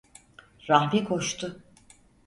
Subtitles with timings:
[0.69, 1.63] Rahmi koştu.